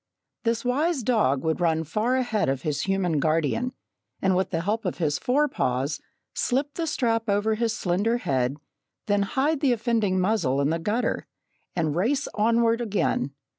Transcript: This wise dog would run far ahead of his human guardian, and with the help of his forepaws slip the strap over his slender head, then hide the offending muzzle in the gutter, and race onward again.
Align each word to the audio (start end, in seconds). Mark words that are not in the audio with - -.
This 0.45 0.65
wise 0.65 1.03
dog 1.03 1.43
would 1.43 1.61
run 1.61 1.83
far 1.83 2.15
ahead 2.15 2.49
of 2.49 2.63
his 2.63 2.81
human 2.85 3.19
guardian, 3.19 3.71
and 4.19 4.35
with 4.35 4.49
the 4.49 4.61
help 4.61 4.83
of 4.83 4.97
his 4.97 5.19
forepaws 5.19 5.99
slip 6.33 6.73
the 6.73 6.87
strap 6.87 7.29
over 7.29 7.53
his 7.53 7.77
slender 7.77 8.17
head, 8.17 8.57
then 9.05 9.21
hide 9.21 9.59
the 9.59 9.73
offending 9.73 10.19
muzzle 10.19 10.59
in 10.59 10.71
the 10.71 10.79
gutter, 10.79 11.27
and 11.75 11.95
race 11.95 12.27
onward 12.33 12.81
again. 12.81 13.35